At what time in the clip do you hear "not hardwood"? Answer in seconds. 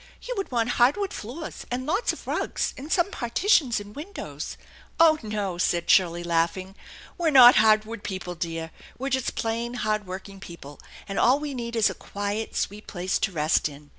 7.29-8.01